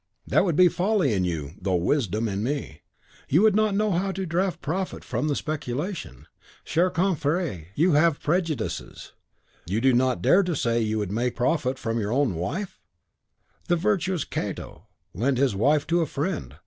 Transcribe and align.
"That 0.25 0.45
would 0.45 0.55
be 0.55 0.67
folly 0.67 1.13
in 1.13 1.25
you, 1.25 1.51
though 1.61 1.75
wisdom 1.75 2.27
in 2.27 2.41
me. 2.41 2.81
You 3.29 3.43
would 3.43 3.55
not 3.55 3.75
know 3.75 3.91
how 3.91 4.11
to 4.13 4.25
draw 4.25 4.49
profit 4.49 5.03
from 5.03 5.27
the 5.27 5.35
speculation! 5.35 6.25
Cher 6.63 6.89
confrere, 6.89 7.67
you 7.75 7.91
have 7.91 8.19
prejudices." 8.19 9.11
"You 9.67 9.79
do 9.79 9.93
not 9.93 10.23
dare 10.23 10.41
to 10.41 10.55
say 10.55 10.81
you 10.81 10.97
would 10.97 11.11
make 11.11 11.35
profit 11.35 11.77
from 11.77 11.99
your 11.99 12.11
own 12.11 12.33
wife?" 12.33 12.81
"The 13.67 13.75
virtuous 13.75 14.23
Cato 14.23 14.87
lent 15.13 15.37
his 15.37 15.53
wife 15.55 15.85
to 15.85 16.01
a 16.01 16.07
friend. 16.07 16.55